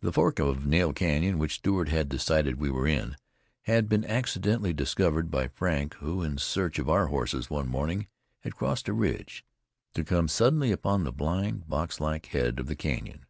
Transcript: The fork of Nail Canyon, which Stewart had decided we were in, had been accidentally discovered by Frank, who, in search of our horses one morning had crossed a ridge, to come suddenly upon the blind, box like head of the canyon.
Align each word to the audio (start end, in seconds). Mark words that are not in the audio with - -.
The 0.00 0.10
fork 0.12 0.40
of 0.40 0.66
Nail 0.66 0.92
Canyon, 0.92 1.38
which 1.38 1.52
Stewart 1.54 1.88
had 1.88 2.08
decided 2.08 2.58
we 2.58 2.68
were 2.68 2.88
in, 2.88 3.16
had 3.60 3.88
been 3.88 4.04
accidentally 4.04 4.72
discovered 4.72 5.30
by 5.30 5.46
Frank, 5.46 5.94
who, 6.00 6.20
in 6.24 6.38
search 6.38 6.80
of 6.80 6.88
our 6.88 7.06
horses 7.06 7.48
one 7.48 7.68
morning 7.68 8.08
had 8.40 8.56
crossed 8.56 8.88
a 8.88 8.92
ridge, 8.92 9.44
to 9.94 10.02
come 10.02 10.26
suddenly 10.26 10.72
upon 10.72 11.04
the 11.04 11.12
blind, 11.12 11.68
box 11.68 12.00
like 12.00 12.26
head 12.26 12.58
of 12.58 12.66
the 12.66 12.74
canyon. 12.74 13.24